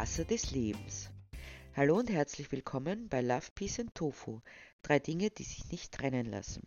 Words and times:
Wasser 0.00 0.24
des 0.24 0.52
Lebens. 0.52 1.10
Hallo 1.76 1.98
und 1.98 2.08
herzlich 2.08 2.50
willkommen 2.52 3.10
bei 3.10 3.20
Love, 3.20 3.48
Peace 3.54 3.80
and 3.80 3.94
Tofu, 3.94 4.40
drei 4.80 4.98
Dinge, 4.98 5.28
die 5.28 5.42
sich 5.42 5.70
nicht 5.70 5.92
trennen 5.92 6.24
lassen. 6.24 6.66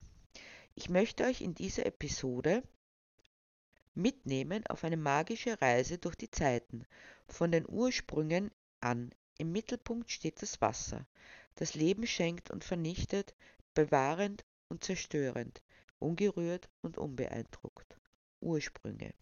Ich 0.76 0.88
möchte 0.88 1.24
euch 1.24 1.42
in 1.42 1.56
dieser 1.56 1.88
Episode 1.88 2.62
mitnehmen 3.96 4.68
auf 4.68 4.84
eine 4.84 4.98
magische 4.98 5.60
Reise 5.60 5.98
durch 5.98 6.14
die 6.16 6.30
Zeiten, 6.30 6.86
von 7.28 7.52
den 7.52 7.66
Ursprüngen 7.68 8.52
an. 8.82 9.10
Im 9.40 9.52
Mittelpunkt 9.52 10.12
steht 10.12 10.40
das 10.44 10.62
Wasser, 10.62 11.08
das 11.56 11.74
Leben 11.74 12.06
schenkt 12.06 12.52
und 12.52 12.64
vernichtet, 12.64 13.34
bewahrend 13.74 14.46
und 14.70 14.84
zerstörend, 14.84 15.64
ungerührt 15.98 16.70
und 16.84 17.00
unbeeindruckt. 17.00 17.98
Ursprünge. 18.42 19.16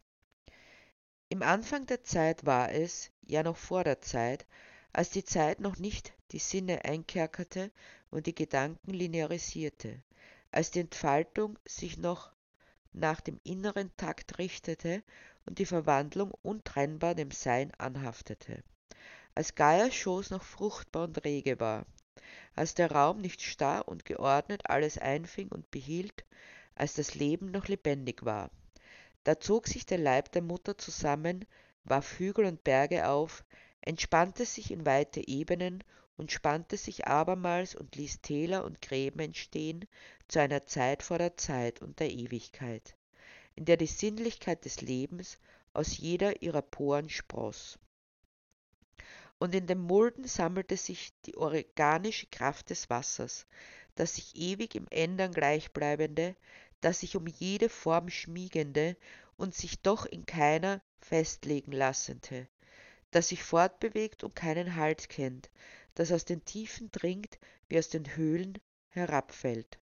Im 1.32 1.44
Anfang 1.44 1.86
der 1.86 2.04
Zeit 2.04 2.46
war 2.46 2.74
es, 2.74 3.10
ja 3.26 3.42
noch 3.42 3.56
vor 3.56 3.86
der 3.86 4.02
Zeit, 4.02 4.46
als 4.92 5.12
die 5.12 5.24
Zeit 5.24 5.62
noch 5.62 5.78
nicht 5.78 6.12
die 6.34 6.40
Sinne 6.40 6.84
einkerkerte 6.84 7.72
und 8.10 8.28
die 8.28 8.36
Gedanken 8.36 8.92
linearisierte, 8.92 10.04
als 10.52 10.72
die 10.72 10.82
Entfaltung 10.82 11.58
sich 11.66 11.98
noch 11.98 12.34
nach 12.92 13.22
dem 13.22 13.40
inneren 13.46 13.96
Takt 13.96 14.40
richtete 14.40 15.04
und 15.46 15.60
die 15.60 15.66
Verwandlung 15.66 16.34
untrennbar 16.42 17.16
dem 17.16 17.32
Sein 17.32 17.72
anhaftete, 17.78 18.62
als 19.34 19.56
Gaias 19.56 19.96
Schoß 19.96 20.32
noch 20.32 20.44
fruchtbar 20.44 21.06
und 21.06 21.24
rege 21.24 21.62
war, 21.62 21.86
als 22.56 22.74
der 22.76 22.92
Raum 22.92 23.22
nicht 23.22 23.42
starr 23.42 23.88
und 23.88 24.04
geordnet 24.04 24.70
alles 24.70 24.98
einfing 24.98 25.48
und 25.48 25.72
behielt, 25.72 26.26
als 26.76 26.96
das 26.96 27.16
Leben 27.16 27.52
noch 27.52 27.70
lebendig 27.70 28.26
war. 28.26 28.52
Da 29.24 29.40
zog 29.40 29.68
sich 29.68 29.86
der 29.86 30.00
Leib 30.00 30.32
der 30.32 30.42
Mutter 30.42 30.78
zusammen, 30.78 31.46
warf 31.84 32.18
Hügel 32.18 32.46
und 32.46 32.64
Berge 32.64 33.08
auf, 33.08 33.44
entspannte 33.82 34.46
sich 34.46 34.72
in 34.72 34.86
weite 34.86 35.28
Ebenen 35.28 35.84
und 36.18 36.32
spannte 36.32 36.78
sich 36.78 37.08
abermals 37.08 37.76
und 37.76 37.96
ließ 37.96 38.22
Täler 38.22 38.64
und 38.64 38.82
Gräben 38.82 39.20
entstehen 39.20 39.88
zu 40.28 40.40
einer 40.40 40.66
Zeit 40.66 41.04
vor 41.04 41.18
der 41.18 41.38
Zeit 41.38 41.82
und 41.82 42.00
der 42.00 42.12
Ewigkeit, 42.12 42.96
in 43.56 43.66
der 43.66 43.78
die 43.78 43.88
Sinnlichkeit 43.88 44.66
des 44.66 44.82
Lebens 44.82 45.38
aus 45.74 45.98
jeder 45.98 46.42
ihrer 46.42 46.62
Poren 46.62 47.10
spross. 47.10 47.80
Und 49.40 49.56
in 49.56 49.66
dem 49.66 49.82
Mulden 49.82 50.26
sammelte 50.26 50.78
sich 50.78 51.14
die 51.26 51.36
organische 51.38 52.28
Kraft 52.28 52.70
des 52.70 52.90
Wassers, 52.90 53.48
das 53.96 54.16
sich 54.16 54.36
ewig 54.36 54.76
im 54.76 54.88
Ändern 54.90 55.32
gleichbleibende, 55.32 56.36
das 56.82 57.00
sich 57.00 57.16
um 57.16 57.28
jede 57.28 57.70
Form 57.70 58.10
schmiegende 58.10 58.98
und 59.38 59.56
sich 59.56 59.82
doch 59.82 60.06
in 60.06 60.26
keiner 60.26 60.82
festlegen 61.00 61.72
lassende, 61.72 62.48
das 63.12 63.30
sich 63.30 63.44
fortbewegt 63.44 64.24
und 64.24 64.36
keinen 64.36 64.76
Halt 64.76 65.10
kennt, 65.10 65.50
das 65.96 66.12
aus 66.12 66.26
den 66.26 66.44
Tiefen 66.46 66.92
dringt 66.92 67.40
wie 67.70 67.78
aus 67.78 67.90
den 67.90 68.16
Höhlen 68.16 68.58
herabfällt, 68.90 69.80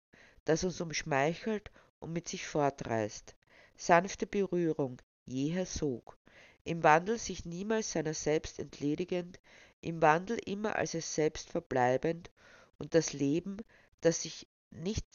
das 0.45 0.63
uns 0.63 0.81
umschmeichelt 0.81 1.71
und 1.99 2.13
mit 2.13 2.27
sich 2.27 2.45
fortreißt. 2.47 3.35
Sanfte 3.75 4.25
Berührung, 4.27 5.01
jeher 5.25 5.65
Sog, 5.65 6.17
im 6.63 6.83
Wandel 6.83 7.17
sich 7.17 7.45
niemals 7.45 7.91
seiner 7.91 8.13
selbst 8.13 8.59
entledigend, 8.59 9.39
im 9.81 10.01
Wandel 10.01 10.39
immer 10.45 10.75
als 10.75 10.93
es 10.95 11.13
selbst 11.13 11.49
verbleibend 11.49 12.31
und 12.79 12.95
das 12.95 13.13
Leben, 13.13 13.57
das 14.01 14.23
sich 14.23 14.47
nicht 14.71 15.05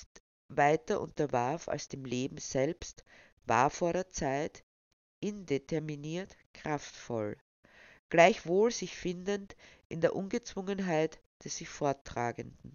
weiter 0.56 1.00
unterwarf 1.00 1.69
als 1.69 1.89
dem 1.89 2.05
Leben 2.05 2.39
selbst, 2.39 3.05
war 3.47 3.70
vor 3.70 3.92
der 3.92 4.08
Zeit, 4.08 4.64
indeterminiert, 5.20 6.36
kraftvoll, 6.53 7.36
gleichwohl 8.08 8.70
sich 8.70 8.97
findend 8.97 9.57
in 9.89 10.01
der 10.01 10.14
Ungezwungenheit 10.17 11.20
des 11.45 11.57
sich 11.57 11.68
Forttragenden. 11.68 12.74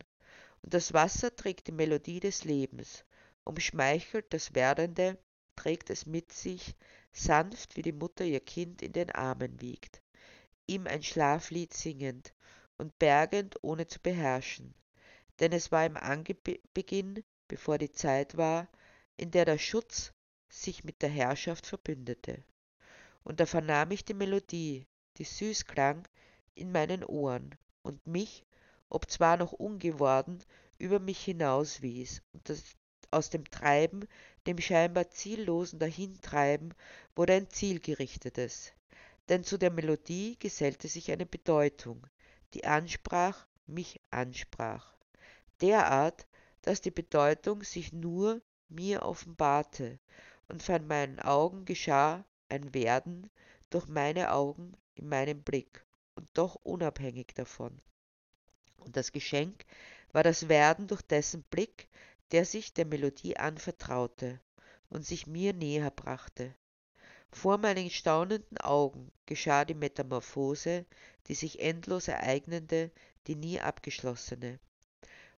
Und 0.62 0.74
das 0.74 0.94
Wasser 0.94 1.36
trägt 1.36 1.68
die 1.68 1.72
Melodie 1.72 2.20
des 2.20 2.44
Lebens, 2.44 3.06
umschmeichelt 3.44 4.34
das 4.34 4.56
Werdende, 4.56 5.18
trägt 5.56 5.90
es 5.90 6.06
mit 6.06 6.32
sich, 6.32 6.76
sanft 7.12 7.76
wie 7.76 7.82
die 7.82 7.92
Mutter 7.92 8.26
ihr 8.26 8.40
Kind 8.40 8.82
in 8.82 8.94
den 8.94 9.12
Armen 9.12 9.60
wiegt, 9.62 10.02
ihm 10.68 10.88
ein 10.88 11.04
Schlaflied 11.04 11.74
singend 11.74 12.34
und 12.78 12.98
bergend 13.00 13.56
ohne 13.62 13.88
zu 13.88 14.00
beherrschen. 14.00 14.74
Denn 15.40 15.52
es 15.52 15.72
war 15.72 15.86
im 15.86 15.98
Anbeginn 15.98 17.24
bevor 17.48 17.78
die 17.78 17.92
Zeit 17.92 18.38
war, 18.38 18.68
in 19.16 19.32
der 19.32 19.46
der 19.46 19.58
Schutz 19.58 20.14
sich 20.50 20.84
mit 20.84 21.02
der 21.02 21.10
Herrschaft 21.10 21.66
verbündete. 21.66 22.44
Und 23.24 23.40
da 23.40 23.46
vernahm 23.46 23.92
ich 23.92 24.06
die 24.06 24.14
Melodie, 24.14 24.86
die 25.18 25.24
süß 25.24 25.66
klang, 25.66 26.08
in 26.56 26.72
meinen 26.72 27.04
Ohren 27.04 27.56
und 27.82 28.06
mich, 28.08 28.46
obzwar 28.90 29.38
noch 29.38 29.52
ungeworden, 29.52 30.44
über 30.78 31.00
mich 31.00 31.24
hinauswies 31.24 32.22
und 32.34 32.50
das, 32.50 32.64
aus 33.12 33.30
dem 33.30 33.50
Treiben, 33.50 34.08
dem 34.46 34.60
scheinbar 34.60 35.10
ziellosen 35.10 35.80
Dahintreiben, 35.80 36.74
wurde 37.16 37.34
ein 37.34 37.50
zielgerichtetes. 37.50 38.74
Denn 39.30 39.44
zu 39.44 39.58
der 39.58 39.72
Melodie 39.72 40.38
gesellte 40.40 40.88
sich 40.88 41.12
eine 41.12 41.26
Bedeutung, 41.26 42.08
die 42.54 42.66
ansprach, 42.66 43.46
mich 43.66 44.00
ansprach. 44.10 44.96
Derart, 45.62 46.27
dass 46.68 46.82
die 46.82 46.92
Bedeutung 46.92 47.64
sich 47.64 47.94
nur 47.94 48.42
mir 48.68 49.04
offenbarte, 49.04 50.00
und 50.50 50.62
von 50.62 50.86
meinen 50.86 51.18
Augen 51.22 51.64
geschah 51.64 52.26
ein 52.50 52.74
Werden 52.74 53.30
durch 53.70 53.88
meine 53.88 54.34
Augen 54.34 54.74
in 54.96 55.08
meinem 55.08 55.44
Blick 55.44 55.86
und 56.16 56.28
doch 56.34 56.56
unabhängig 56.56 57.28
davon. 57.36 57.82
Und 58.76 58.98
das 58.98 59.14
Geschenk 59.14 59.64
war 60.12 60.24
das 60.24 60.50
Werden 60.50 60.88
durch 60.88 61.02
dessen 61.04 61.42
Blick, 61.44 61.88
der 62.32 62.44
sich 62.44 62.74
der 62.74 62.86
Melodie 62.86 63.38
anvertraute 63.38 64.42
und 64.90 65.06
sich 65.06 65.26
mir 65.26 65.54
näher 65.54 65.90
brachte. 65.90 66.54
Vor 67.32 67.58
meinen 67.60 67.90
staunenden 67.90 68.58
Augen 68.58 69.10
geschah 69.26 69.64
die 69.64 69.74
Metamorphose, 69.74 70.86
die 71.28 71.36
sich 71.36 71.62
endlos 71.62 72.10
ereignende, 72.10 72.92
die 73.28 73.36
nie 73.36 73.62
abgeschlossene. 73.62 74.60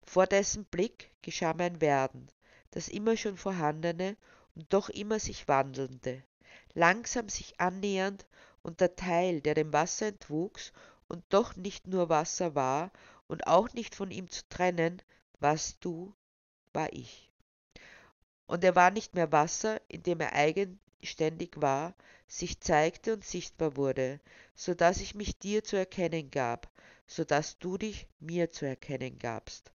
Vor 0.06 0.26
dessen 0.26 0.66
Blick 0.66 1.12
geschah 1.22 1.54
mein 1.54 1.82
Werden, 1.82 2.32
das 2.72 2.88
immer 2.88 3.16
schon 3.16 3.38
vorhandene 3.38 4.18
und 4.56 4.74
doch 4.74 4.90
immer 4.90 5.20
sich 5.20 5.48
wandelnde, 5.48 6.24
langsam 6.74 7.30
sich 7.30 7.60
annähernd 7.60 8.26
und 8.64 8.82
der 8.82 8.96
Teil, 8.96 9.40
der 9.42 9.54
dem 9.54 9.72
Wasser 9.72 10.08
entwuchs 10.08 10.72
und 11.08 11.24
doch 11.30 11.56
nicht 11.56 11.86
nur 11.86 12.10
Wasser 12.10 12.56
war 12.56 12.92
und 13.28 13.46
auch 13.46 13.72
nicht 13.74 13.94
von 13.94 14.10
ihm 14.10 14.28
zu 14.32 14.42
trennen, 14.50 15.00
warst 15.40 15.78
du, 15.86 16.12
war 16.74 16.92
ich. 16.92 17.32
Und 18.48 18.64
er 18.64 18.76
war 18.76 18.90
nicht 18.90 19.14
mehr 19.14 19.32
Wasser, 19.32 19.80
in 19.90 20.02
dem 20.02 20.22
er 20.22 20.34
eigenständig 20.34 21.52
war, 21.58 21.94
sich 22.28 22.60
zeigte 22.62 23.14
und 23.14 23.24
sichtbar 23.24 23.78
wurde, 23.78 24.20
so 24.56 24.74
dass 24.74 25.02
ich 25.02 25.14
mich 25.14 25.38
dir 25.38 25.64
zu 25.64 25.76
erkennen 25.76 26.32
gab, 26.32 26.68
so 27.06 27.24
dass 27.24 27.60
du 27.60 27.78
dich 27.78 28.08
mir 28.20 28.50
zu 28.50 28.66
erkennen 28.66 29.20
gabst 29.20 29.72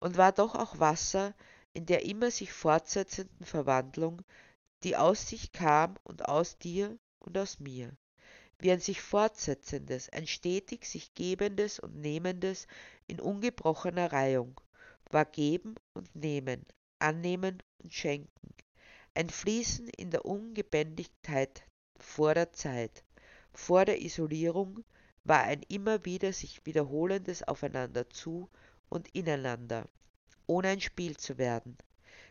und 0.00 0.16
war 0.16 0.32
doch 0.32 0.54
auch 0.54 0.78
Wasser 0.78 1.34
in 1.72 1.86
der 1.86 2.04
immer 2.04 2.30
sich 2.30 2.52
fortsetzenden 2.52 3.44
Verwandlung, 3.46 4.22
die 4.84 4.96
aus 4.96 5.28
sich 5.28 5.52
kam 5.52 5.96
und 6.04 6.28
aus 6.28 6.58
dir 6.58 6.98
und 7.20 7.36
aus 7.36 7.58
mir, 7.60 7.96
wie 8.58 8.72
ein 8.72 8.80
sich 8.80 9.00
fortsetzendes, 9.00 10.08
ein 10.10 10.26
stetig 10.26 10.84
sich 10.84 11.14
gebendes 11.14 11.78
und 11.78 11.96
nehmendes 11.96 12.66
in 13.06 13.20
ungebrochener 13.20 14.12
Reihung, 14.12 14.60
war 15.10 15.24
Geben 15.24 15.74
und 15.94 16.14
Nehmen, 16.14 16.64
Annehmen 16.98 17.62
und 17.78 17.92
Schenken, 17.92 18.54
ein 19.14 19.30
Fließen 19.30 19.88
in 19.88 20.10
der 20.10 20.24
Ungebändigkeit 20.24 21.62
vor 21.96 22.34
der 22.34 22.52
Zeit, 22.52 23.04
vor 23.52 23.84
der 23.84 24.00
Isolierung, 24.02 24.84
war 25.24 25.42
ein 25.42 25.62
immer 25.68 26.04
wieder 26.04 26.32
sich 26.32 26.64
wiederholendes 26.64 27.42
Aufeinander 27.42 28.08
zu 28.10 28.48
und 28.88 29.08
ineinander, 29.14 29.88
ohne 30.46 30.68
ein 30.68 30.80
Spiel 30.80 31.16
zu 31.16 31.38
werden, 31.38 31.76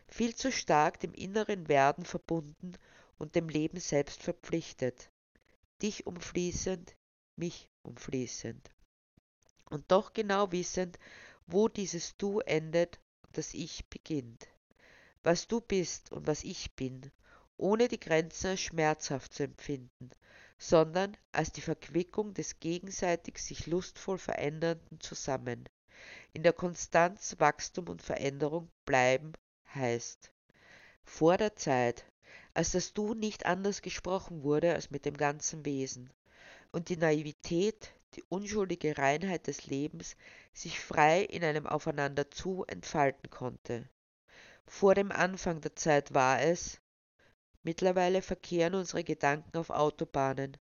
viel 0.07 0.35
zu 0.35 0.51
stark 0.51 0.99
dem 0.99 1.13
inneren 1.13 1.67
Werden 1.67 2.05
verbunden 2.05 2.73
und 3.17 3.35
dem 3.35 3.49
Leben 3.49 3.79
selbst 3.79 4.23
verpflichtet, 4.23 5.09
dich 5.81 6.07
umfließend, 6.07 6.95
mich 7.35 7.69
umfließend. 7.83 8.71
Und 9.69 9.91
doch 9.91 10.13
genau 10.13 10.51
wissend, 10.51 10.97
wo 11.45 11.67
dieses 11.67 12.15
Du 12.17 12.39
endet 12.39 12.99
und 13.25 13.37
das 13.37 13.53
Ich 13.53 13.87
beginnt. 13.89 14.47
Was 15.23 15.47
du 15.47 15.61
bist 15.61 16.11
und 16.11 16.25
was 16.25 16.43
ich 16.43 16.73
bin, 16.75 17.11
ohne 17.57 17.87
die 17.87 17.99
Grenzen 17.99 18.51
als 18.51 18.61
schmerzhaft 18.61 19.33
zu 19.33 19.43
empfinden, 19.43 20.11
sondern 20.57 21.17
als 21.31 21.51
die 21.51 21.61
Verquickung 21.61 22.33
des 22.33 22.59
gegenseitig 22.59 23.39
sich 23.39 23.67
lustvoll 23.67 24.17
Verändernden 24.17 24.99
zusammen, 24.99 25.67
in 26.33 26.43
der 26.43 26.53
Konstanz 26.53 27.35
Wachstum 27.39 27.87
und 27.87 28.01
Veränderung 28.01 28.69
bleiben 28.85 29.33
heißt. 29.73 30.31
Vor 31.03 31.37
der 31.37 31.55
Zeit, 31.55 32.05
als 32.53 32.71
das 32.71 32.93
Du 32.93 33.13
nicht 33.13 33.45
anders 33.45 33.81
gesprochen 33.81 34.43
wurde 34.43 34.73
als 34.73 34.91
mit 34.91 35.05
dem 35.05 35.15
ganzen 35.15 35.65
Wesen, 35.65 36.11
und 36.71 36.89
die 36.89 36.97
Naivität, 36.97 37.91
die 38.15 38.23
unschuldige 38.29 38.97
Reinheit 38.97 39.47
des 39.47 39.65
Lebens 39.67 40.15
sich 40.53 40.79
frei 40.79 41.23
in 41.23 41.43
einem 41.43 41.67
Aufeinander 41.67 42.29
zu 42.31 42.65
entfalten 42.65 43.29
konnte. 43.29 43.87
Vor 44.65 44.95
dem 44.95 45.11
Anfang 45.11 45.61
der 45.61 45.75
Zeit 45.75 46.13
war 46.13 46.41
es, 46.41 46.79
mittlerweile 47.63 48.21
verkehren 48.21 48.75
unsere 48.75 49.03
Gedanken 49.03 49.57
auf 49.57 49.69
Autobahnen, 49.69 50.57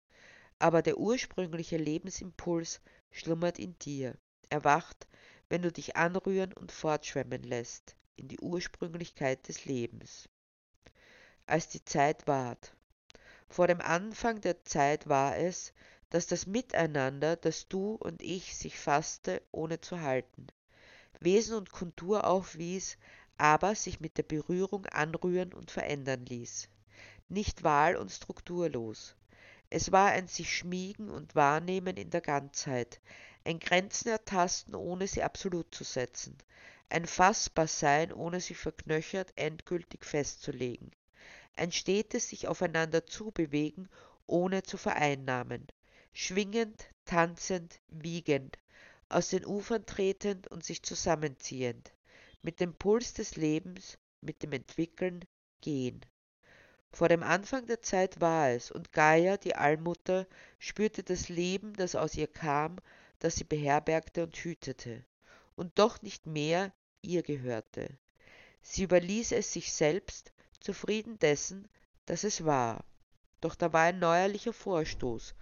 aber 0.59 0.83
der 0.83 0.99
ursprüngliche 0.99 1.77
Lebensimpuls 1.77 2.81
schlummert 3.11 3.59
in 3.59 3.79
dir, 3.79 4.17
erwacht, 4.51 5.07
wenn 5.49 5.63
du 5.63 5.71
dich 5.71 5.97
anrühren 5.97 6.53
und 6.53 6.73
fortschwemmen 6.73 7.43
lässt 7.43 7.97
in 8.17 8.29
die 8.29 8.41
Ursprünglichkeit 8.41 9.47
des 9.49 9.65
Lebens. 9.67 10.29
Als 11.47 11.69
die 11.69 11.85
Zeit 11.85 12.27
ward. 12.27 12.75
Vor 13.49 13.69
dem 13.69 13.81
Anfang 13.81 14.41
der 14.41 14.65
Zeit 14.65 15.09
war 15.09 15.37
es, 15.37 15.73
dass 16.11 16.27
das 16.27 16.47
Miteinander, 16.47 17.37
das 17.37 17.69
Du 17.69 17.95
und 17.95 18.23
ich 18.23 18.57
sich 18.57 18.79
fasste, 18.79 19.43
ohne 19.53 19.81
zu 19.81 20.01
halten, 20.01 20.47
Wesen 21.21 21.57
und 21.57 21.71
Kontur 21.71 22.27
aufwies, 22.27 22.97
aber 23.39 23.75
sich 23.75 24.01
mit 24.01 24.19
der 24.19 24.23
Berührung 24.23 24.87
anrühren 24.87 25.53
und 25.53 25.71
verändern 25.71 26.25
ließ. 26.25 26.69
Nicht 27.29 27.63
wahl- 27.63 27.97
und 27.97 28.11
strukturlos. 28.11 29.15
Es 29.69 29.93
war 29.93 30.09
ein 30.09 30.29
sich 30.29 30.57
schmiegen 30.57 31.11
und 31.11 31.35
wahrnehmen 31.35 31.97
in 31.97 32.11
der 32.11 32.21
Ganzheit, 32.21 33.01
ein 33.47 33.61
Grenzen 33.61 34.09
ertasten, 34.09 34.75
ohne 34.75 35.07
sie 35.07 35.23
absolut 35.23 35.73
zu 35.73 35.85
setzen, 35.85 36.37
ein 36.89 37.07
fassbar 37.07 37.69
sein, 37.69 38.13
ohne 38.13 38.41
sie 38.41 38.55
verknöchert 38.55 39.33
endgültig 39.37 40.05
festzulegen, 40.05 40.91
ein 41.55 41.71
stetes 41.71 42.29
sich 42.29 42.49
aufeinander 42.49 43.07
zubewegen, 43.07 43.89
ohne 44.27 44.65
zu 44.65 44.77
vereinnahmen, 44.77 45.69
schwingend, 46.13 46.87
tanzend, 47.05 47.81
wiegend, 47.87 48.59
aus 49.09 49.29
den 49.29 49.47
Ufern 49.47 49.87
tretend 49.87 50.49
und 50.49 50.65
sich 50.65 50.83
zusammenziehend, 50.83 51.93
mit 52.43 52.59
dem 52.59 52.75
Puls 52.75 53.15
des 53.15 53.37
Lebens, 53.37 53.97
mit 54.21 54.43
dem 54.43 54.53
Entwickeln, 54.53 55.25
Gehen. 55.61 56.05
Vor 56.93 57.09
dem 57.09 57.23
Anfang 57.23 57.67
der 57.67 57.81
Zeit 57.81 58.21
war 58.21 58.51
es, 58.51 58.71
und 58.71 58.93
Gaia, 58.93 59.37
die 59.37 59.55
Allmutter, 59.55 60.27
spürte 60.59 61.03
das 61.03 61.29
Leben, 61.29 61.75
das 61.75 61.95
aus 61.95 62.15
ihr 62.15 62.27
kam, 62.27 62.79
das 63.19 63.37
sie 63.37 63.45
beherbergte 63.45 64.25
und 64.25 64.37
hütete 64.37 65.05
und 65.57 65.79
doch 65.79 66.03
nicht 66.03 66.27
mehr 66.27 66.73
ihr 67.03 67.23
gehörte. 67.23 67.99
Sie 68.63 68.83
überließ 68.83 69.33
es 69.33 69.53
sich 69.53 69.73
selbst, 69.73 70.33
zufrieden 70.61 71.19
dessen, 71.19 71.69
dass 72.05 72.25
es 72.25 72.45
war. 72.45 72.85
Doch 73.41 73.55
da 73.55 73.73
war 73.73 73.83
ein 73.83 73.99
neuerlicher 73.99 74.53
Vorstoß, 74.53 75.35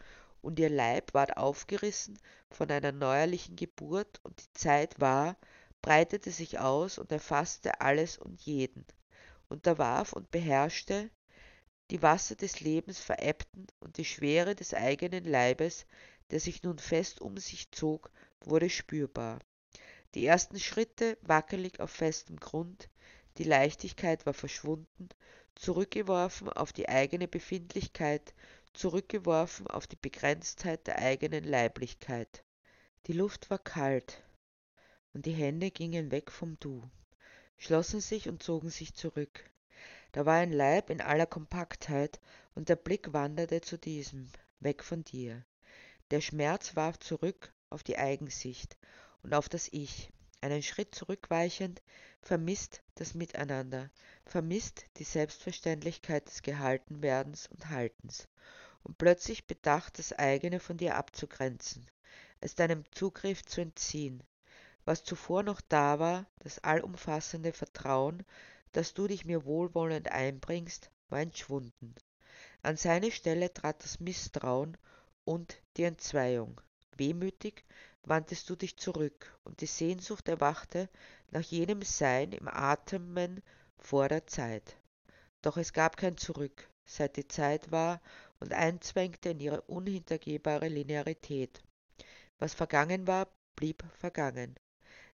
und 0.43 0.59
ihr 0.59 0.69
Leib 0.69 1.15
ward 1.15 1.37
aufgerissen 1.39 2.19
von 2.51 2.71
einer 2.71 2.93
neuerlichen 2.93 3.57
Geburt, 3.57 4.21
und 4.25 4.41
die 4.41 4.53
Zeit 4.53 5.01
war, 5.01 5.37
breitete 5.81 6.31
sich 6.31 6.59
aus 6.59 6.99
und 6.99 7.11
erfaßte 7.13 7.81
alles 7.81 8.19
und 8.19 8.41
jeden, 8.43 8.85
unterwarf 9.49 10.13
und 10.13 10.31
beherrschte, 10.31 11.11
die 11.91 12.03
Wasser 12.03 12.37
des 12.37 12.61
Lebens 12.61 12.99
verebbten, 12.99 13.67
und 13.81 13.97
die 13.97 14.05
Schwere 14.05 14.55
des 14.55 14.75
eigenen 14.75 15.25
Leibes, 15.25 15.87
der 16.31 16.41
sich 16.41 16.63
nun 16.63 16.79
fest 16.79 17.21
um 17.21 17.37
sich 17.37 17.71
zog, 17.71 18.11
wurde 18.41 18.71
spürbar. 18.71 19.41
Die 20.15 20.27
ersten 20.27 20.61
Schritte 20.61 21.19
wackelig 21.23 21.81
auf 21.81 21.91
festem 21.91 22.39
Grund, 22.39 22.89
die 23.39 23.45
Leichtigkeit 23.45 24.27
war 24.27 24.35
verschwunden, 24.35 25.09
zurückgeworfen 25.57 26.49
auf 26.49 26.73
die 26.73 26.89
eigene 26.89 27.27
Befindlichkeit, 27.27 28.33
zurückgeworfen 28.75 29.67
auf 29.67 29.87
die 29.87 29.97
Begrenztheit 29.97 30.87
der 30.87 30.99
eigenen 30.99 31.45
Leiblichkeit. 31.45 32.45
Die 33.07 33.13
Luft 33.13 33.51
war 33.51 33.59
kalt, 33.59 34.23
und 35.13 35.27
die 35.27 35.33
Hände 35.33 35.71
gingen 35.71 36.11
weg 36.11 36.31
vom 36.31 36.59
Du, 36.61 36.83
schlossen 37.57 38.01
sich 38.01 38.29
und 38.29 38.43
zogen 38.43 38.71
sich 38.71 38.95
zurück. 38.95 39.51
Da 40.13 40.27
war 40.27 40.35
ein 40.35 40.53
Leib 40.53 40.91
in 40.91 41.01
aller 41.01 41.27
Kompaktheit, 41.27 42.21
und 42.55 42.69
der 42.69 42.77
Blick 42.77 43.13
wanderte 43.13 43.61
zu 43.61 43.79
diesem, 43.79 44.31
weg 44.61 44.85
von 44.85 45.03
dir. 45.03 45.45
Der 46.15 46.21
Schmerz 46.21 46.77
warf 46.77 47.01
zurück 47.01 47.53
auf 47.71 47.83
die 47.83 47.99
Eigensicht, 47.99 48.79
und 49.25 49.35
auf 49.35 49.49
das 49.49 49.67
Ich, 49.73 50.13
einen 50.41 50.63
Schritt 50.63 50.95
zurückweichend, 50.95 51.83
vermisst 52.23 52.85
das 52.95 53.15
Miteinander, 53.15 53.91
vermisst 54.25 54.87
die 54.99 55.03
Selbstverständlichkeit 55.03 56.29
des 56.29 56.43
Gehaltenwerdens 56.43 57.49
und 57.49 57.69
Haltens 57.69 58.29
und 58.85 58.97
plötzlich 58.97 59.49
bedacht, 59.49 59.99
das 59.99 60.13
eigene 60.13 60.61
von 60.61 60.77
dir 60.77 60.95
abzugrenzen, 60.95 61.91
es 62.41 62.55
deinem 62.55 62.85
Zugriff 62.93 63.45
zu 63.45 63.61
entziehen. 63.63 64.23
Was 64.85 65.03
zuvor 65.03 65.43
noch 65.43 65.61
da 65.63 65.99
war, 65.99 66.27
das 66.39 66.61
allumfassende 66.61 67.53
Vertrauen, 67.53 68.23
dass 68.71 68.95
du 68.95 69.09
dich 69.09 69.25
mir 69.25 69.45
wohlwollend 69.45 70.13
einbringst, 70.13 70.93
war 71.09 71.19
entschwunden. 71.19 71.97
An 72.63 72.77
seine 72.77 73.11
Stelle 73.11 73.53
trat 73.53 73.83
das 73.83 73.99
Misstrauen 73.99 74.77
und 75.25 75.61
die 75.77 75.85
Entzweiung. 75.85 76.61
Wehmütig 76.97 77.65
wandtest 78.03 78.49
du 78.51 78.57
dich 78.57 78.77
zurück, 78.77 79.39
und 79.45 79.61
die 79.61 79.67
Sehnsucht 79.67 80.29
erwachte 80.29 80.89
nach 81.31 81.43
jenem 81.43 81.83
Sein 81.83 82.33
im 82.33 82.49
Atemen 82.49 83.43
vor 83.79 84.09
der 84.09 84.27
Zeit. 84.27 84.77
Doch 85.43 85.57
es 85.57 85.73
gab 85.73 85.97
kein 85.97 86.17
Zurück, 86.17 86.69
seit 86.85 87.17
die 87.17 87.29
Zeit 87.29 87.71
war 87.71 88.01
und 88.41 88.53
einzwängte 88.53 89.31
in 89.31 89.41
ihre 89.41 89.63
unhintergehbare 89.63 90.69
Linearität. 90.69 91.63
Was 92.39 92.55
vergangen 92.55 93.07
war, 93.07 93.29
blieb 93.57 93.85
vergangen. 93.99 94.55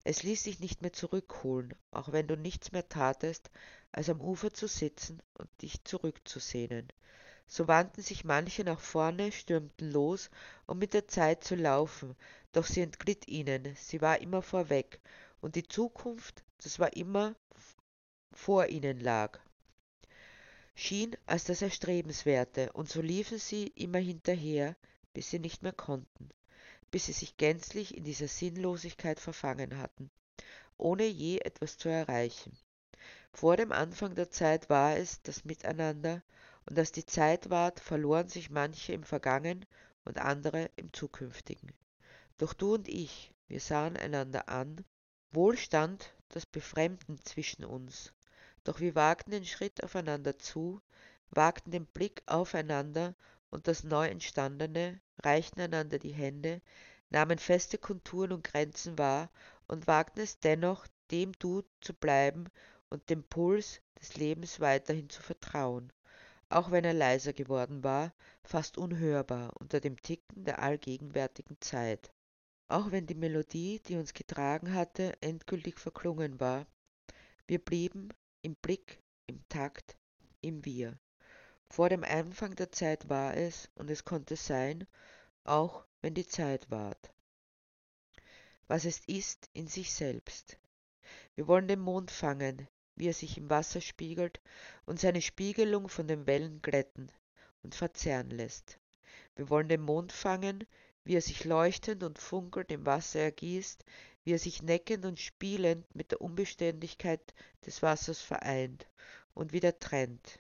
Es 0.02 0.22
ließ 0.22 0.42
sich 0.42 0.60
nicht 0.60 0.82
mehr 0.82 0.92
zurückholen, 0.92 1.74
auch 1.90 2.12
wenn 2.12 2.26
du 2.26 2.36
nichts 2.36 2.72
mehr 2.72 2.88
tatest, 2.88 3.50
als 3.92 4.08
am 4.08 4.20
Ufer 4.20 4.52
zu 4.52 4.66
sitzen 4.66 5.22
und 5.34 5.48
dich 5.60 5.84
zurückzusehnen. 5.84 6.88
So 7.52 7.66
wandten 7.66 8.00
sich 8.00 8.24
manche 8.24 8.62
nach 8.62 8.78
vorne, 8.78 9.32
stürmten 9.32 9.90
los, 9.90 10.30
um 10.66 10.78
mit 10.78 10.94
der 10.94 11.08
Zeit 11.08 11.42
zu 11.42 11.56
laufen, 11.56 12.14
doch 12.52 12.64
sie 12.64 12.80
entglitt 12.80 13.26
ihnen, 13.26 13.74
sie 13.74 14.00
war 14.00 14.20
immer 14.20 14.40
vorweg, 14.40 15.00
und 15.40 15.56
die 15.56 15.66
Zukunft, 15.66 16.44
das 16.62 16.78
war 16.78 16.92
immer 16.96 17.34
vor 18.30 18.66
ihnen 18.66 19.00
lag, 19.00 19.40
schien 20.76 21.16
als 21.26 21.42
das 21.42 21.60
Erstrebenswerte, 21.60 22.72
und 22.72 22.88
so 22.88 23.00
liefen 23.00 23.38
sie 23.38 23.66
immer 23.66 23.98
hinterher, 23.98 24.76
bis 25.12 25.30
sie 25.30 25.40
nicht 25.40 25.64
mehr 25.64 25.72
konnten, 25.72 26.28
bis 26.92 27.06
sie 27.06 27.12
sich 27.12 27.36
gänzlich 27.36 27.96
in 27.96 28.04
dieser 28.04 28.28
Sinnlosigkeit 28.28 29.18
verfangen 29.18 29.76
hatten, 29.78 30.12
ohne 30.76 31.04
je 31.04 31.38
etwas 31.38 31.78
zu 31.78 31.88
erreichen. 31.88 32.56
Vor 33.32 33.56
dem 33.56 33.72
Anfang 33.72 34.14
der 34.14 34.30
Zeit 34.30 34.70
war 34.70 34.96
es 34.96 35.20
das 35.22 35.44
Miteinander, 35.44 36.22
und 36.70 36.78
als 36.78 36.92
die 36.92 37.04
Zeit 37.04 37.50
ward, 37.50 37.80
verloren 37.80 38.28
sich 38.28 38.48
manche 38.48 38.92
im 38.92 39.02
Vergangen 39.02 39.66
und 40.04 40.18
andere 40.18 40.70
im 40.76 40.92
Zukünftigen. 40.92 41.72
Doch 42.38 42.52
du 42.54 42.74
und 42.74 42.86
ich, 42.86 43.34
wir 43.48 43.58
sahen 43.58 43.96
einander 43.96 44.48
an, 44.48 44.84
wohl 45.32 45.56
stand 45.56 46.14
das 46.28 46.46
Befremden 46.46 47.20
zwischen 47.24 47.64
uns, 47.64 48.12
doch 48.62 48.78
wir 48.78 48.94
wagten 48.94 49.32
den 49.32 49.44
Schritt 49.44 49.82
aufeinander 49.82 50.38
zu, 50.38 50.80
wagten 51.30 51.72
den 51.72 51.86
Blick 51.86 52.22
aufeinander 52.26 53.16
und 53.50 53.66
das 53.66 53.82
neu 53.82 54.06
entstandene, 54.06 55.00
reichten 55.18 55.60
einander 55.60 55.98
die 55.98 56.12
Hände, 56.12 56.62
nahmen 57.08 57.38
feste 57.40 57.78
Konturen 57.78 58.30
und 58.30 58.44
Grenzen 58.44 58.96
wahr 58.96 59.28
und 59.66 59.88
wagten 59.88 60.20
es 60.20 60.38
dennoch, 60.38 60.86
dem 61.10 61.32
Du 61.32 61.64
zu 61.80 61.94
bleiben 61.94 62.44
und 62.90 63.10
dem 63.10 63.24
Puls 63.24 63.80
des 64.00 64.14
Lebens 64.16 64.60
weiterhin 64.60 65.10
zu 65.10 65.20
vertrauen 65.20 65.92
auch 66.50 66.72
wenn 66.72 66.84
er 66.84 66.92
leiser 66.92 67.32
geworden 67.32 67.84
war, 67.84 68.12
fast 68.42 68.76
unhörbar 68.76 69.52
unter 69.60 69.80
dem 69.80 70.00
Ticken 70.02 70.44
der 70.44 70.58
allgegenwärtigen 70.58 71.56
Zeit. 71.60 72.12
Auch 72.68 72.90
wenn 72.90 73.06
die 73.06 73.14
Melodie, 73.14 73.80
die 73.86 73.96
uns 73.96 74.14
getragen 74.14 74.74
hatte, 74.74 75.14
endgültig 75.22 75.78
verklungen 75.78 76.40
war, 76.40 76.66
wir 77.46 77.58
blieben 77.58 78.10
im 78.42 78.56
Blick, 78.56 79.00
im 79.26 79.48
Takt, 79.48 79.96
im 80.40 80.64
Wir. 80.64 80.98
Vor 81.68 81.88
dem 81.88 82.02
Anfang 82.02 82.56
der 82.56 82.72
Zeit 82.72 83.08
war 83.08 83.36
es, 83.36 83.70
und 83.76 83.88
es 83.90 84.04
konnte 84.04 84.34
sein, 84.36 84.86
auch 85.44 85.84
wenn 86.02 86.14
die 86.14 86.26
Zeit 86.26 86.70
ward. 86.70 87.12
Was 88.66 88.84
es 88.84 89.00
ist 89.06 89.48
in 89.52 89.68
sich 89.68 89.92
selbst. 89.92 90.58
Wir 91.36 91.46
wollen 91.46 91.68
den 91.68 91.80
Mond 91.80 92.10
fangen, 92.10 92.68
wie 93.00 93.08
er 93.08 93.14
sich 93.14 93.38
im 93.38 93.48
Wasser 93.48 93.80
spiegelt 93.80 94.42
und 94.84 95.00
seine 95.00 95.22
Spiegelung 95.22 95.88
von 95.88 96.06
den 96.06 96.26
Wellen 96.26 96.60
glätten 96.60 97.10
und 97.62 97.74
verzerren 97.74 98.28
lässt. 98.28 98.78
Wir 99.36 99.48
wollen 99.48 99.70
den 99.70 99.80
Mond 99.80 100.12
fangen, 100.12 100.66
wie 101.04 101.16
er 101.16 101.22
sich 101.22 101.46
leuchtend 101.46 102.02
und 102.02 102.18
funkelnd 102.18 102.70
im 102.70 102.84
Wasser 102.84 103.20
ergießt, 103.20 103.86
wie 104.22 104.34
er 104.34 104.38
sich 104.38 104.62
neckend 104.62 105.06
und 105.06 105.18
spielend 105.18 105.86
mit 105.94 106.10
der 106.10 106.20
Unbeständigkeit 106.20 107.22
des 107.64 107.80
Wassers 107.80 108.20
vereint 108.20 108.86
und 109.32 109.54
wieder 109.54 109.78
trennt. 109.78 110.38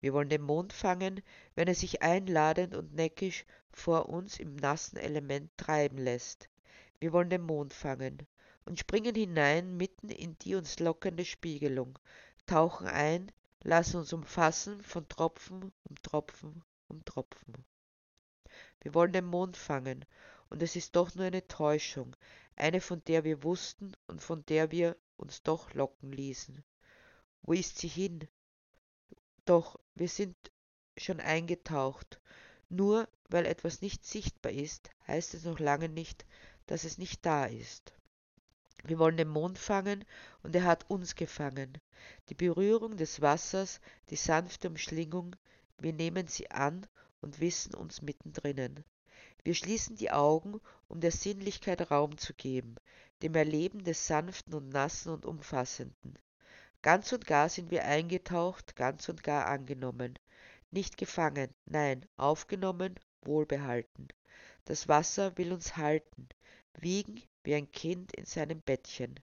Wir 0.00 0.12
wollen 0.12 0.28
den 0.28 0.42
Mond 0.42 0.72
fangen, 0.72 1.20
wenn 1.56 1.66
er 1.66 1.74
sich 1.74 2.02
einladend 2.02 2.76
und 2.76 2.94
neckisch 2.94 3.44
vor 3.72 4.08
uns 4.08 4.38
im 4.38 4.54
nassen 4.54 4.96
Element 4.96 5.50
treiben 5.56 5.98
lässt. 5.98 6.48
Wir 7.00 7.12
wollen 7.12 7.30
den 7.30 7.42
Mond 7.42 7.74
fangen 7.74 8.28
und 8.70 8.78
springen 8.78 9.16
hinein 9.16 9.76
mitten 9.76 10.10
in 10.10 10.38
die 10.38 10.54
uns 10.54 10.78
lockende 10.78 11.24
Spiegelung, 11.24 11.98
tauchen 12.46 12.86
ein, 12.86 13.32
lassen 13.64 13.96
uns 13.96 14.12
umfassen 14.12 14.80
von 14.80 15.08
Tropfen 15.08 15.72
um 15.82 15.96
Tropfen 16.02 16.62
um 16.86 17.04
Tropfen. 17.04 17.64
Wir 18.80 18.94
wollen 18.94 19.12
den 19.12 19.24
Mond 19.24 19.56
fangen, 19.56 20.04
und 20.50 20.62
es 20.62 20.76
ist 20.76 20.94
doch 20.94 21.12
nur 21.16 21.24
eine 21.24 21.48
Täuschung, 21.48 22.14
eine 22.54 22.80
von 22.80 23.02
der 23.06 23.24
wir 23.24 23.42
wussten 23.42 23.96
und 24.06 24.22
von 24.22 24.46
der 24.46 24.70
wir 24.70 24.96
uns 25.16 25.42
doch 25.42 25.74
locken 25.74 26.12
ließen. 26.12 26.62
Wo 27.42 27.54
ist 27.54 27.78
sie 27.78 27.88
hin? 27.88 28.28
Doch 29.46 29.80
wir 29.96 30.08
sind 30.08 30.36
schon 30.96 31.18
eingetaucht. 31.18 32.20
Nur 32.68 33.08
weil 33.30 33.46
etwas 33.46 33.82
nicht 33.82 34.04
sichtbar 34.04 34.52
ist, 34.52 34.90
heißt 35.08 35.34
es 35.34 35.42
noch 35.42 35.58
lange 35.58 35.88
nicht, 35.88 36.24
dass 36.66 36.84
es 36.84 36.98
nicht 36.98 37.26
da 37.26 37.46
ist. 37.46 37.94
Wir 38.84 38.98
wollen 38.98 39.16
den 39.16 39.28
Mond 39.28 39.58
fangen 39.58 40.04
und 40.42 40.54
er 40.56 40.64
hat 40.64 40.88
uns 40.88 41.14
gefangen. 41.14 41.78
Die 42.28 42.34
Berührung 42.34 42.96
des 42.96 43.20
Wassers, 43.20 43.80
die 44.08 44.16
sanfte 44.16 44.68
Umschlingung, 44.68 45.36
wir 45.78 45.92
nehmen 45.92 46.26
sie 46.26 46.50
an 46.50 46.86
und 47.20 47.40
wissen 47.40 47.74
uns 47.74 48.02
mittendrinnen. 48.02 48.84
Wir 49.44 49.54
schließen 49.54 49.96
die 49.96 50.10
Augen, 50.10 50.60
um 50.88 51.00
der 51.00 51.12
Sinnlichkeit 51.12 51.90
Raum 51.90 52.18
zu 52.18 52.34
geben, 52.34 52.76
dem 53.22 53.34
Erleben 53.34 53.84
des 53.84 54.06
Sanften 54.06 54.54
und 54.54 54.68
Nassen 54.68 55.12
und 55.12 55.24
Umfassenden. 55.24 56.18
Ganz 56.82 57.12
und 57.12 57.26
gar 57.26 57.48
sind 57.48 57.70
wir 57.70 57.84
eingetaucht, 57.84 58.76
ganz 58.76 59.08
und 59.08 59.22
gar 59.22 59.46
angenommen. 59.46 60.18
Nicht 60.70 60.96
gefangen, 60.96 61.54
nein, 61.66 62.06
aufgenommen, 62.16 62.94
wohlbehalten. 63.22 64.08
Das 64.64 64.88
Wasser 64.88 65.36
will 65.36 65.52
uns 65.52 65.76
halten, 65.76 66.28
wiegen 66.78 67.22
wie 67.44 67.54
ein 67.54 67.70
Kind 67.70 68.12
in 68.16 68.26
seinem 68.26 68.60
Bettchen. 68.60 69.20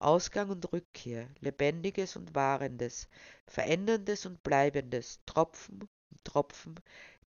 Ausgang 0.00 0.50
und 0.50 0.72
Rückkehr, 0.72 1.28
Lebendiges 1.40 2.14
und 2.16 2.34
Wahrendes, 2.34 3.08
Veränderndes 3.46 4.26
und 4.26 4.42
Bleibendes, 4.44 5.18
Tropfen 5.26 5.88
und 6.10 6.24
Tropfen, 6.24 6.76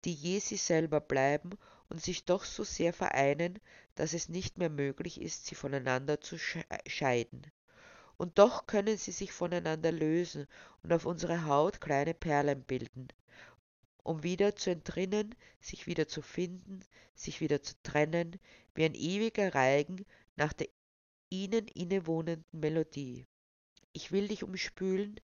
die 0.04 0.12
je 0.12 0.40
sie 0.40 0.56
selber 0.56 1.00
bleiben 1.00 1.50
und 1.88 2.02
sich 2.02 2.24
doch 2.24 2.44
so 2.44 2.64
sehr 2.64 2.92
vereinen, 2.92 3.60
dass 3.94 4.12
es 4.12 4.28
nicht 4.28 4.58
mehr 4.58 4.70
möglich 4.70 5.20
ist, 5.20 5.46
sie 5.46 5.54
voneinander 5.54 6.20
zu 6.20 6.38
scheiden. 6.38 7.42
Und 8.16 8.38
doch 8.38 8.66
können 8.66 8.96
sie 8.96 9.12
sich 9.12 9.32
voneinander 9.32 9.92
lösen 9.92 10.46
und 10.82 10.92
auf 10.92 11.06
unsere 11.06 11.44
Haut 11.44 11.80
kleine 11.80 12.14
Perlen 12.14 12.62
bilden, 12.62 13.08
um 14.02 14.22
wieder 14.22 14.56
zu 14.56 14.70
entrinnen, 14.70 15.34
sich 15.60 15.86
wieder 15.86 16.08
zu 16.08 16.22
finden, 16.22 16.80
sich 17.14 17.40
wieder 17.40 17.62
zu 17.62 17.74
trennen, 17.82 18.38
wie 18.76 18.84
ein 18.84 18.94
ewiger 18.94 19.54
Reigen 19.54 20.04
nach 20.36 20.52
der 20.52 20.68
ihnen 21.30 21.66
innewohnenden 21.68 22.60
Melodie. 22.60 23.26
Ich 23.92 24.12
will 24.12 24.28
dich 24.28 24.44
umspülen, 24.44 25.18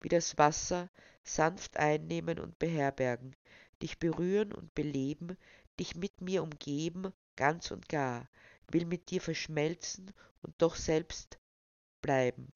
wie 0.00 0.08
das 0.08 0.38
Wasser, 0.38 0.90
sanft 1.24 1.76
einnehmen 1.78 2.38
und 2.38 2.58
beherbergen, 2.58 3.34
dich 3.82 3.98
berühren 3.98 4.52
und 4.52 4.74
beleben, 4.74 5.36
dich 5.80 5.96
mit 5.96 6.20
mir 6.20 6.42
umgeben, 6.42 7.12
ganz 7.36 7.70
und 7.70 7.88
gar, 7.88 8.28
will 8.70 8.84
mit 8.84 9.10
dir 9.10 9.20
verschmelzen 9.20 10.12
und 10.42 10.54
doch 10.58 10.76
selbst 10.76 11.38
bleiben, 12.02 12.52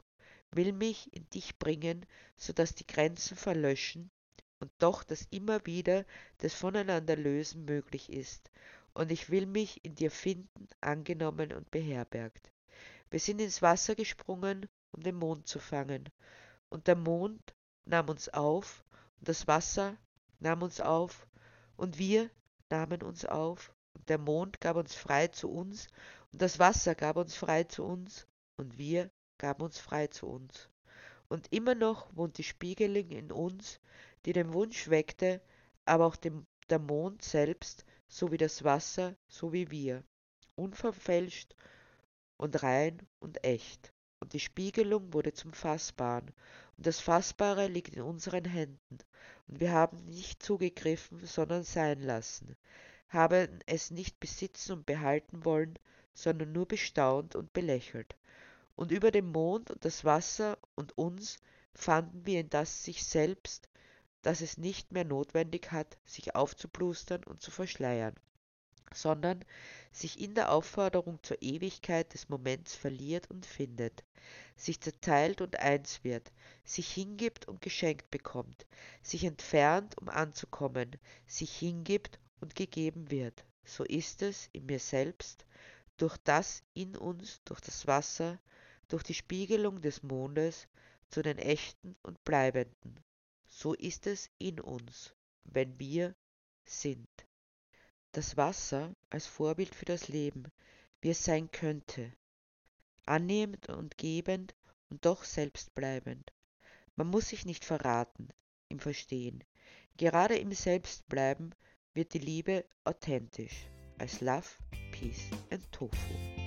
will 0.50 0.73
mich 0.73 1.12
in 1.14 1.28
dich 1.30 1.59
bringen, 1.59 2.06
so 2.37 2.52
dass 2.52 2.75
die 2.75 2.87
Grenzen 2.87 3.37
verlöschen 3.37 4.11
und 4.61 4.71
doch 4.78 5.02
das 5.02 5.26
immer 5.30 5.64
wieder 5.66 6.04
des 6.40 6.54
Voneinanderlösen 6.54 7.64
möglich 7.64 8.11
ist, 8.12 8.50
und 8.94 9.11
ich 9.11 9.30
will 9.30 9.46
mich 9.46 9.84
in 9.84 9.94
dir 9.94 10.11
finden, 10.11 10.68
angenommen 10.80 11.52
und 11.52 11.70
beherbergt. 11.70 12.52
Wir 13.11 13.20
sind 13.20 13.40
ins 13.40 13.62
Wasser 13.62 13.94
gesprungen, 13.94 14.66
um 14.92 15.02
den 15.02 15.16
Mond 15.16 15.46
zu 15.46 15.58
fangen, 15.58 16.08
und 16.68 16.87
der 16.87 16.96
Mond 16.96 17.54
nahm 17.84 18.08
uns 18.08 18.28
auf, 18.28 18.84
und 19.18 19.28
das 19.28 19.46
Wasser 19.46 19.96
nahm 20.38 20.62
uns 20.62 20.80
auf, 20.80 21.26
und 21.76 21.99
wir 21.99 22.30
nahmen 22.70 23.02
uns 23.02 23.25
auf, 23.25 23.75
und 23.94 24.08
der 24.08 24.18
Mond 24.18 24.61
gab 24.61 24.76
uns 24.76 24.94
frei 24.94 25.28
zu 25.28 25.50
uns, 25.50 25.88
und 26.32 26.40
das 26.40 26.58
Wasser 26.58 26.94
gab 26.94 27.16
uns 27.16 27.34
frei 27.34 27.64
zu 27.64 27.84
uns, 27.84 28.26
und 28.56 28.78
wir 28.78 29.11
gaben 29.38 29.62
uns 29.62 29.78
frei 29.78 30.06
zu 30.06 30.26
uns. 30.26 30.68
Und 31.28 31.52
immer 31.52 31.75
noch 31.75 32.14
wohnt 32.14 32.38
die 32.38 32.44
Spiegelung 32.44 33.11
in 33.11 33.32
uns, 33.32 33.80
die 34.25 34.32
den 34.32 34.52
Wunsch 34.52 34.88
weckte, 34.88 35.40
aber 35.84 36.06
auch 36.06 36.16
dem, 36.16 36.46
der 36.70 36.78
Mond 36.78 37.22
selbst, 37.22 37.84
so 38.12 38.31
wie 38.31 38.37
das 38.37 38.62
Wasser, 38.62 39.16
so 39.26 39.54
wie 39.54 39.71
wir, 39.71 40.04
unverfälscht 40.54 41.57
und 42.37 42.62
rein 42.62 42.99
und 43.21 43.42
echt. 43.42 43.95
Und 44.21 44.35
die 44.35 44.40
Spiegelung 44.40 45.14
wurde 45.14 45.33
zum 45.33 45.54
Fassbaren, 45.54 46.31
und 46.76 46.87
das 46.87 47.00
Fassbare 47.00 47.69
liegt 47.69 47.95
in 47.95 48.02
unseren 48.02 48.45
Händen, 48.45 48.99
und 49.49 49.61
wir 49.61 49.73
haben 49.73 49.97
nicht 50.04 50.42
zugegriffen, 50.42 51.25
sondern 51.25 51.62
sein 51.62 52.02
lassen, 52.02 52.54
haben 53.09 53.61
es 53.64 53.90
nicht 53.90 54.21
besitzen 54.21 54.73
und 54.73 54.87
behalten 54.87 55.47
wollen, 55.47 55.78
sondern 56.12 56.52
nur 56.52 56.69
bestaunt 56.69 57.35
und 57.35 57.54
belächelt. 57.54 58.14
Und 58.76 58.92
über 58.92 59.11
den 59.11 59.33
Mond 59.33 59.71
und 59.71 59.87
das 59.87 60.04
Wasser 60.04 60.59
und 60.75 60.99
uns 60.99 61.38
fanden 61.75 62.26
wir 62.26 62.40
in 62.40 62.50
das 62.50 62.85
sich 62.85 63.04
selbst, 63.04 63.71
dass 64.23 64.41
es 64.41 64.57
nicht 64.57 64.93
mehr 64.93 65.05
notwendig 65.05 65.73
hat, 65.73 65.99
sich 66.05 66.35
aufzuplustern 66.35 67.25
und 67.25 67.41
zu 67.41 67.50
verschleiern, 67.50 68.14
sondern 68.95 69.45
sich 69.91 70.21
in 70.21 70.35
der 70.35 70.52
Aufforderung 70.52 71.23
zur 71.23 71.43
Ewigkeit 71.43 72.14
des 72.14 72.29
Moments 72.29 72.75
verliert 72.75 73.31
und 73.31 73.45
findet, 73.45 74.05
sich 74.57 74.81
zerteilt 74.81 75.41
und 75.41 75.59
eins 75.59 76.05
wird, 76.05 76.33
sich 76.64 76.88
hingibt 76.93 77.49
und 77.49 77.61
geschenkt 77.61 78.11
bekommt, 78.11 78.67
sich 79.02 79.25
entfernt, 79.25 79.99
um 79.99 80.09
anzukommen, 80.09 80.97
sich 81.26 81.55
hingibt 81.57 82.19
und 82.41 82.55
gegeben 82.55 83.11
wird. 83.11 83.45
So 83.64 83.85
ist 83.85 84.23
es 84.23 84.49
in 84.52 84.67
mir 84.67 84.79
selbst, 84.79 85.47
durch 85.97 86.17
das 86.19 86.62
in 86.75 86.97
uns, 86.97 87.41
durch 87.45 87.61
das 87.61 87.87
Wasser, 87.87 88.38
durch 88.88 89.02
die 89.02 89.14
Spiegelung 89.14 89.81
des 89.81 90.02
Mondes 90.02 90.67
zu 91.09 91.23
den 91.23 91.38
Echten 91.38 91.97
und 92.02 92.23
Bleibenden. 92.25 93.02
So 93.54 93.75
ist 93.75 94.06
es 94.06 94.30
in 94.38 94.61
uns, 94.61 95.14
wenn 95.44 95.78
wir 95.78 96.16
sind. 96.64 97.09
Das 98.11 98.37
Wasser 98.37 98.97
als 99.11 99.26
Vorbild 99.26 99.75
für 99.75 99.85
das 99.85 100.09
Leben, 100.09 100.50
wie 101.00 101.11
es 101.11 101.23
sein 101.23 101.50
könnte, 101.50 102.12
annehmend 103.04 103.68
und 103.68 103.99
gebend 103.99 104.54
und 104.88 105.04
doch 105.04 105.23
selbstbleibend. 105.23 106.32
Man 106.97 107.09
muss 107.09 107.28
sich 107.28 107.44
nicht 107.44 107.64
verraten 107.64 108.28
im 108.68 108.80
Verstehen. 108.80 109.44
Gerade 109.97 110.38
im 110.38 110.52
Selbstbleiben 110.52 111.54
wird 111.94 112.14
die 112.14 112.21
Liebe 112.21 112.64
authentisch 112.85 113.66
als 113.99 114.21
Love, 114.23 114.49
Peace 114.92 115.30
and 115.50 115.71
Tofu. 115.71 116.41